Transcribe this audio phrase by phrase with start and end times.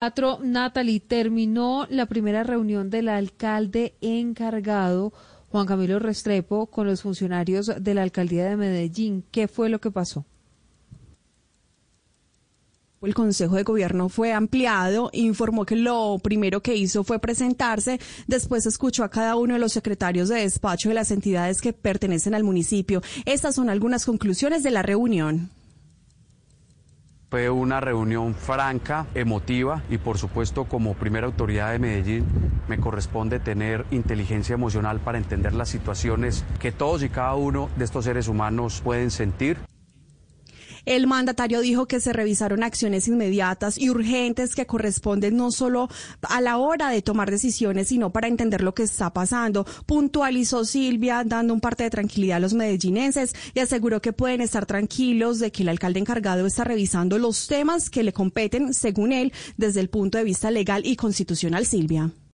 [0.00, 5.12] Teatro Natalie terminó la primera reunión del alcalde encargado,
[5.50, 9.24] Juan Camilo Restrepo, con los funcionarios de la alcaldía de Medellín.
[9.32, 10.24] ¿Qué fue lo que pasó?
[13.02, 18.66] El Consejo de Gobierno fue ampliado, informó que lo primero que hizo fue presentarse, después
[18.66, 22.44] escuchó a cada uno de los secretarios de despacho de las entidades que pertenecen al
[22.44, 23.02] municipio.
[23.24, 25.50] Estas son algunas conclusiones de la reunión.
[27.30, 32.24] Fue una reunión franca, emotiva y por supuesto como primera autoridad de Medellín
[32.68, 37.84] me corresponde tener inteligencia emocional para entender las situaciones que todos y cada uno de
[37.84, 39.58] estos seres humanos pueden sentir.
[40.88, 45.90] El mandatario dijo que se revisaron acciones inmediatas y urgentes que corresponden no solo
[46.22, 49.66] a la hora de tomar decisiones, sino para entender lo que está pasando.
[49.84, 54.64] Puntualizó Silvia, dando un parte de tranquilidad a los medellinenses y aseguró que pueden estar
[54.64, 59.34] tranquilos de que el alcalde encargado está revisando los temas que le competen, según él,
[59.58, 62.10] desde el punto de vista legal y constitucional, Silvia.